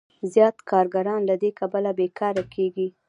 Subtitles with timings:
[0.33, 2.87] زیات کارګران له دې کبله بېکاره کېږي